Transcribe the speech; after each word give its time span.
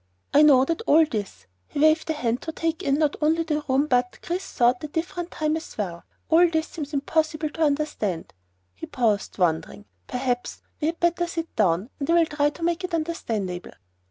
"I 0.33 0.41
know 0.41 0.65
that 0.65 0.81
all 0.87 1.05
this" 1.05 1.45
he 1.67 1.77
waved 1.77 2.09
a 2.09 2.13
hand 2.13 2.41
to 2.41 2.51
take 2.51 2.81
in 2.81 2.95
not 2.95 3.15
only 3.21 3.43
the 3.43 3.63
room 3.69 3.85
but, 3.85 4.17
Chris 4.23 4.43
thought, 4.51 4.79
the 4.79 4.87
different 4.87 5.29
time 5.29 5.55
as 5.55 5.77
well," 5.77 6.05
all 6.31 6.49
this 6.49 6.69
seems 6.69 6.91
impossible 6.91 7.51
to 7.51 7.61
understand." 7.65 8.33
He 8.73 8.87
paused, 8.87 9.33
pondering. 9.33 9.85
"Perhaps 10.07 10.63
we 10.81 10.87
had 10.87 10.99
better 10.99 11.27
sit 11.27 11.55
down 11.55 11.91
and 11.99 12.09
I 12.09 12.13
will 12.15 12.25
try 12.25 12.49
to 12.49 12.63
make 12.63 12.83
it 12.83 12.95
understandable." 12.95 13.73